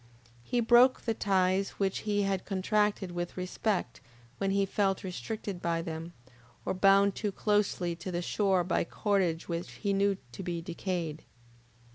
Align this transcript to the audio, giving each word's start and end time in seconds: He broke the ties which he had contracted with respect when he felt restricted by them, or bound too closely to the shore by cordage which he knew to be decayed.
He 0.41 0.61
broke 0.61 1.01
the 1.01 1.13
ties 1.13 1.69
which 1.77 1.99
he 2.09 2.23
had 2.23 2.43
contracted 2.43 3.11
with 3.11 3.37
respect 3.37 4.01
when 4.39 4.49
he 4.49 4.65
felt 4.65 5.03
restricted 5.03 5.61
by 5.61 5.83
them, 5.83 6.13
or 6.65 6.73
bound 6.73 7.13
too 7.13 7.31
closely 7.31 7.95
to 7.97 8.11
the 8.11 8.23
shore 8.23 8.63
by 8.63 8.83
cordage 8.83 9.47
which 9.47 9.69
he 9.73 9.93
knew 9.93 10.17
to 10.31 10.41
be 10.41 10.59
decayed. 10.59 11.21